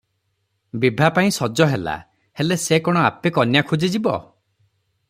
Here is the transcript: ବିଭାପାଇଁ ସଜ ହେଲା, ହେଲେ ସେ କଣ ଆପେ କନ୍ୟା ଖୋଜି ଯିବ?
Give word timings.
ବିଭାପାଇଁ 0.85 1.35
ସଜ 1.35 1.67
ହେଲା, 1.73 1.93
ହେଲେ 2.41 2.59
ସେ 2.65 2.81
କଣ 2.89 3.05
ଆପେ 3.11 3.35
କନ୍ୟା 3.39 3.65
ଖୋଜି 3.73 3.93
ଯିବ? 3.99 4.19